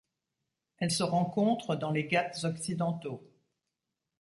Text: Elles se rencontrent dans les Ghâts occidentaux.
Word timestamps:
Elles 0.79 0.89
se 0.89 1.03
rencontrent 1.03 1.75
dans 1.75 1.91
les 1.91 2.07
Ghâts 2.07 2.43
occidentaux. 2.45 3.21